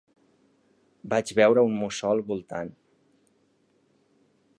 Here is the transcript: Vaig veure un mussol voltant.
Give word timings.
Vaig 1.13 1.33
veure 1.39 1.65
un 1.71 1.75
mussol 1.81 2.23
voltant. 2.31 2.73